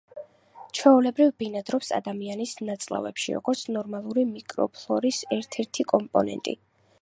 [0.77, 6.57] ჩვეულებრივ ბინადრობს ადამიანის ნაწლავებში როგორც ნორმალური მიკროფლორის ერთ-ერთი კომპონენტი.